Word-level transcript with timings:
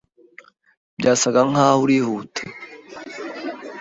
Byasaga 0.99 1.41
nkaho 1.49 1.77
urihuta. 1.85 2.41